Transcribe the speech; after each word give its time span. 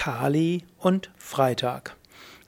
Kali 0.00 0.64
und 0.78 1.10
Freitag. 1.18 1.94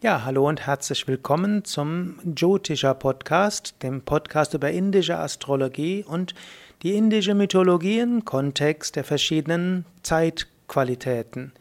Ja, 0.01 0.25
hallo 0.25 0.49
und 0.49 0.67
herzlich 0.67 1.07
willkommen 1.07 1.67
zum 1.67 2.19
Jyotisha 2.25 2.95
Podcast, 2.95 3.75
dem 3.83 4.01
Podcast 4.01 4.55
über 4.55 4.71
indische 4.71 5.19
Astrologie 5.19 6.03
und 6.03 6.35
die 6.83 6.95
indische 6.95 7.35
Mythologie 7.35 7.99
im 7.99 8.25
Kontext 8.25 8.97
der 8.97 9.05
verschiedenen 9.05 9.85
Zeitqualitäten. 10.03 11.53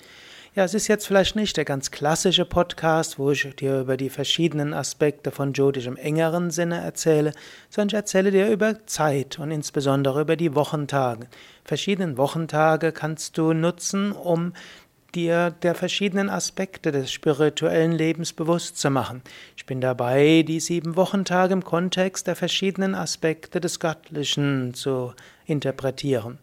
Ja, 0.55 0.63
es 0.63 0.73
ist 0.73 0.87
jetzt 0.87 1.07
vielleicht 1.07 1.35
nicht 1.35 1.57
der 1.57 1.65
ganz 1.65 1.91
klassische 1.91 2.45
Podcast, 2.45 3.19
wo 3.19 3.31
ich 3.31 3.53
dir 3.57 3.81
über 3.81 3.97
die 3.97 4.09
verschiedenen 4.09 4.73
Aspekte 4.73 5.31
von 5.31 5.51
Jyotish 5.51 5.87
im 5.87 5.97
engeren 5.97 6.51
Sinne 6.51 6.79
erzähle, 6.79 7.33
sondern 7.69 7.87
ich 7.89 7.95
erzähle 7.95 8.31
dir 8.31 8.47
über 8.47 8.85
Zeit 8.85 9.39
und 9.39 9.51
insbesondere 9.51 10.21
über 10.21 10.37
die 10.37 10.55
Wochentage. 10.55 11.27
Verschiedene 11.65 12.17
Wochentage 12.17 12.93
kannst 12.93 13.37
du 13.37 13.51
nutzen, 13.51 14.13
um 14.13 14.53
dir 15.15 15.51
der 15.51 15.75
verschiedenen 15.75 16.29
Aspekte 16.29 16.91
des 16.91 17.11
spirituellen 17.11 17.91
Lebens 17.91 18.33
bewusst 18.33 18.77
zu 18.77 18.89
machen. 18.89 19.21
Ich 19.55 19.65
bin 19.65 19.81
dabei, 19.81 20.43
die 20.47 20.59
sieben 20.59 20.95
Wochentage 20.95 21.53
im 21.53 21.63
Kontext 21.63 22.27
der 22.27 22.35
verschiedenen 22.35 22.95
Aspekte 22.95 23.59
des 23.59 23.79
Göttlichen 23.79 24.73
zu 24.73 25.13
interpretieren. 25.45 26.39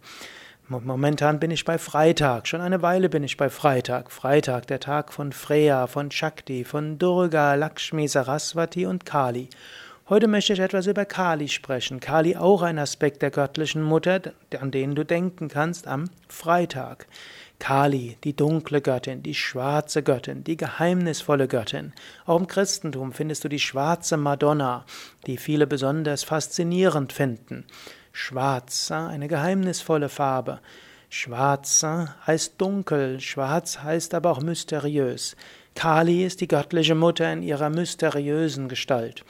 Momentan 0.69 1.41
bin 1.41 1.51
ich 1.51 1.65
bei 1.65 1.79
Freitag, 1.79 2.47
schon 2.47 2.61
eine 2.61 2.83
Weile 2.83 3.09
bin 3.09 3.25
ich 3.25 3.39
bei 3.39 3.49
Freitag. 3.49 4.13
Freitag, 4.13 4.67
der 4.67 4.81
Tag 4.81 5.15
von 5.15 5.33
Freya, 5.33 5.87
von 5.87 6.11
Shakti, 6.11 6.65
von 6.65 6.99
Durga, 6.99 7.55
Lakshmi, 7.55 8.07
Saraswati 8.07 8.85
und 8.85 9.07
Kali. 9.07 9.49
Heute 10.11 10.27
möchte 10.27 10.53
ich 10.53 10.61
etwas 10.61 10.87
über 10.87 11.07
Kali 11.07 11.49
sprechen. 11.49 12.01
Kali 12.01 12.37
auch 12.37 12.61
ein 12.61 12.79
Aspekt 12.79 13.23
der 13.23 13.31
göttlichen 13.31 13.83
Mutter, 13.83 14.21
an 14.61 14.71
den 14.71 14.95
du 14.95 15.05
denken 15.05 15.49
kannst 15.49 15.87
am 15.87 16.05
Freitag. 16.29 17.07
Kali, 17.59 18.17
die 18.23 18.37
dunkle 18.37 18.81
Göttin, 18.81 19.23
die 19.23 19.35
schwarze 19.35 20.03
Göttin, 20.03 20.45
die 20.45 20.57
geheimnisvolle 20.57 21.49
Göttin. 21.49 21.93
Auch 22.25 22.39
im 22.39 22.47
Christentum 22.47 23.13
findest 23.13 23.45
du 23.45 23.49
die 23.49 23.59
schwarze 23.59 24.17
Madonna, 24.17 24.85
die 25.27 25.37
viele 25.37 25.67
besonders 25.67 26.23
faszinierend 26.23 27.13
finden. 27.13 27.67
Schwarz, 28.13 28.91
eine 28.91 29.29
geheimnisvolle 29.29 30.09
Farbe. 30.09 30.61
Schwarz 31.11 31.85
heißt 32.27 32.55
dunkel, 32.59 33.21
schwarz 33.21 33.81
heißt 33.81 34.15
aber 34.15 34.31
auch 34.31 34.41
mysteriös. 34.41 35.37
Kali 35.75 36.25
ist 36.25 36.41
die 36.41 36.49
göttliche 36.49 36.95
Mutter 36.95 37.33
in 37.33 37.43
ihrer 37.43 37.71
mysteriösen 37.71 38.69
Gestalt. 38.69 39.25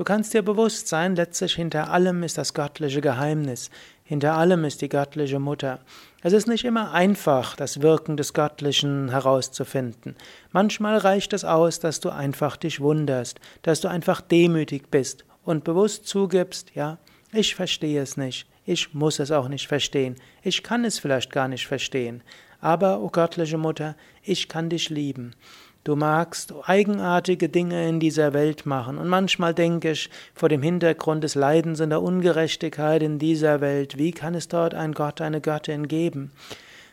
Du 0.00 0.04
kannst 0.04 0.32
dir 0.32 0.40
bewusst 0.40 0.88
sein, 0.88 1.14
letztlich 1.14 1.56
hinter 1.56 1.90
allem 1.90 2.22
ist 2.22 2.38
das 2.38 2.54
göttliche 2.54 3.02
Geheimnis, 3.02 3.68
hinter 4.02 4.32
allem 4.32 4.64
ist 4.64 4.80
die 4.80 4.88
göttliche 4.88 5.38
Mutter. 5.38 5.80
Es 6.22 6.32
ist 6.32 6.48
nicht 6.48 6.64
immer 6.64 6.92
einfach, 6.92 7.54
das 7.54 7.82
Wirken 7.82 8.16
des 8.16 8.32
Göttlichen 8.32 9.10
herauszufinden. 9.10 10.16
Manchmal 10.52 10.96
reicht 10.96 11.34
es 11.34 11.44
aus, 11.44 11.80
dass 11.80 12.00
du 12.00 12.08
einfach 12.08 12.56
dich 12.56 12.80
wunderst, 12.80 13.40
dass 13.60 13.82
du 13.82 13.88
einfach 13.88 14.22
demütig 14.22 14.90
bist 14.90 15.26
und 15.44 15.64
bewusst 15.64 16.06
zugibst, 16.06 16.74
ja, 16.74 16.96
ich 17.30 17.54
verstehe 17.54 18.00
es 18.00 18.16
nicht, 18.16 18.48
ich 18.64 18.94
muss 18.94 19.18
es 19.18 19.30
auch 19.30 19.48
nicht 19.48 19.68
verstehen, 19.68 20.16
ich 20.42 20.62
kann 20.62 20.86
es 20.86 20.98
vielleicht 20.98 21.30
gar 21.30 21.46
nicht 21.46 21.66
verstehen, 21.66 22.22
aber, 22.62 23.00
o 23.00 23.04
oh 23.04 23.10
göttliche 23.10 23.58
Mutter, 23.58 23.96
ich 24.22 24.48
kann 24.48 24.70
dich 24.70 24.88
lieben. 24.88 25.34
Du 25.82 25.96
magst 25.96 26.52
eigenartige 26.64 27.48
Dinge 27.48 27.88
in 27.88 28.00
dieser 28.00 28.34
Welt 28.34 28.66
machen, 28.66 28.98
und 28.98 29.08
manchmal 29.08 29.54
denke 29.54 29.92
ich, 29.92 30.10
vor 30.34 30.50
dem 30.50 30.60
Hintergrund 30.60 31.24
des 31.24 31.34
Leidens 31.34 31.80
und 31.80 31.88
der 31.88 32.02
Ungerechtigkeit 32.02 33.02
in 33.02 33.18
dieser 33.18 33.62
Welt, 33.62 33.96
wie 33.96 34.10
kann 34.10 34.34
es 34.34 34.48
dort 34.48 34.74
ein 34.74 34.92
Gott, 34.92 35.22
eine 35.22 35.40
Göttin 35.40 35.88
geben? 35.88 36.32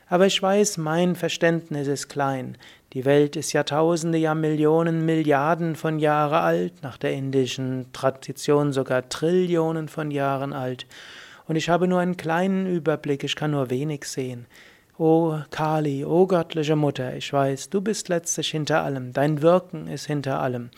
Aber 0.08 0.26
ich 0.26 0.42
weiß, 0.42 0.78
mein 0.78 1.16
Verständnis 1.16 1.88
ist 1.88 2.08
klein. 2.08 2.58
Die 2.94 3.04
Welt 3.04 3.36
ist 3.36 3.52
Jahrtausende, 3.52 4.18
Jahrmillionen, 4.18 5.06
Milliarden 5.06 5.76
von 5.76 6.00
Jahren 6.00 6.36
alt, 6.36 6.82
nach 6.82 6.98
der 6.98 7.12
indischen 7.12 7.92
Tradition 7.92 8.72
sogar 8.72 9.10
Trillionen 9.10 9.90
von 9.90 10.12
Jahren 10.12 10.54
alt. 10.54 10.86
Und 11.46 11.58
ich 11.58 11.68
habe 11.68 11.90
nur 11.90 12.00
einen 12.00 12.16
kleinen 12.16 12.68
Überblick, 12.68 13.26
ich 13.26 13.36
kann 13.36 13.52
nur 13.52 13.70
wenig 13.70 14.06
sehen. 14.06 14.46
O 15.00 15.38
Kali, 15.52 16.04
o 16.04 16.26
göttliche 16.26 16.76
Mutter, 16.76 17.16
ich 17.16 17.32
weiß, 17.32 17.70
du 17.70 17.82
bist 17.82 18.10
letztlich 18.10 18.50
hinter 18.50 18.82
allem, 18.82 19.14
dein 19.14 19.44
Wirken 19.44 19.86
ist 19.88 20.08
hinter 20.08 20.40
allem. 20.40 20.72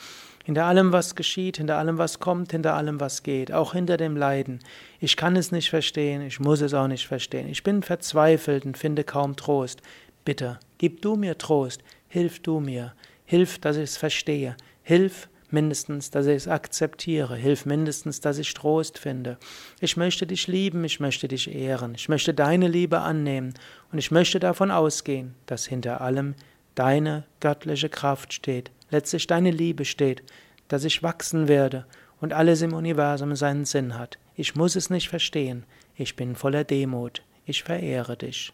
Hinter 0.44 0.66
allem, 0.66 0.92
was 0.92 1.16
geschieht, 1.16 1.56
hinter 1.56 1.78
allem, 1.78 1.98
was 1.98 2.20
kommt, 2.20 2.52
hinter 2.52 2.74
allem, 2.74 3.00
was 3.00 3.24
geht, 3.24 3.54
auch 3.54 3.72
hinter 3.72 3.96
dem 3.96 4.18
Leiden. 4.18 4.60
Ich 5.00 5.16
kann 5.16 5.38
es 5.38 5.54
nicht 5.54 5.70
verstehen, 5.70 6.22
ich 6.22 6.42
muss 6.42 6.60
es 6.60 6.74
auch 6.74 6.88
nicht 6.88 7.08
verstehen. 7.08 7.48
Ich 7.48 7.64
bin 7.64 7.82
verzweifelt 7.82 8.66
und 8.66 8.78
finde 8.78 9.06
kaum 9.06 9.38
Trost. 9.38 9.82
Bitte, 10.26 10.60
gib 10.80 11.02
du 11.02 11.16
mir 11.16 11.38
Trost, 11.38 11.82
hilf 12.10 12.42
du 12.42 12.60
mir, 12.60 12.94
hilf, 13.24 13.58
dass 13.60 13.78
ich 13.78 13.84
es 13.84 13.96
verstehe, 13.96 14.58
hilf, 14.84 15.30
mindestens, 15.54 16.12
dass 16.12 16.26
ich 16.26 16.36
es 16.36 16.48
akzeptiere. 16.48 17.36
Hilf 17.36 17.66
mindestens, 17.66 18.22
dass 18.22 18.38
ich 18.38 18.54
Trost 18.54 18.98
finde. 18.98 19.38
Ich 19.80 19.98
möchte 19.98 20.28
dich 20.28 20.48
lieben, 20.48 20.84
ich 20.84 21.00
möchte 21.00 21.28
dich 21.28 21.54
ehren, 21.54 21.96
ich 21.96 22.10
möchte 22.10 22.34
deine 22.34 22.68
Liebe 22.68 23.00
annehmen 23.00 23.54
und 23.92 23.98
ich 23.98 24.12
möchte 24.12 24.40
davon 24.40 24.72
ausgehen, 24.72 25.36
dass 25.46 25.66
hinter 25.66 26.02
allem 26.02 26.36
deine 26.76 27.26
göttliche 27.40 27.90
Kraft 27.90 28.34
steht, 28.34 28.72
letztlich 28.90 29.28
deine 29.28 29.52
Liebe 29.52 29.86
steht, 29.86 30.24
dass 30.68 30.84
ich 30.84 31.04
wachsen 31.04 31.48
werde 31.48 31.86
und 32.22 32.34
alles 32.34 32.62
im 32.62 32.74
Universum 32.74 33.36
seinen 33.36 33.66
Sinn 33.66 33.98
hat. 33.98 34.18
Ich 34.36 34.56
muss 34.56 34.76
es 34.76 34.90
nicht 34.90 35.10
verstehen, 35.10 35.66
ich 35.96 36.16
bin 36.16 36.36
voller 36.36 36.64
Demut, 36.64 37.24
ich 37.46 37.64
verehre 37.64 38.16
dich. 38.16 38.54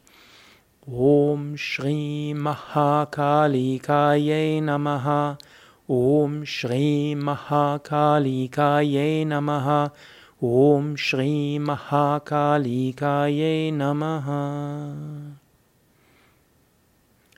Om 0.87 1.57
Shri 1.57 2.35
Mahakalikaye 2.37 4.61
Namaha 4.61 5.39
Om 5.87 6.47
Shri 6.47 7.15
Mahakalikaye 7.15 9.23
Namaha 9.23 9.91
Om 10.41 10.97
Shri 10.97 11.59
Mahakalikaye 11.61 13.71
Namaha 13.71 14.95